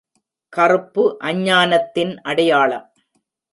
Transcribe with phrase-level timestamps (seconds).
[0.53, 2.87] கறுப்பு, அஞ்ஞானத்தின் அடையாளம்.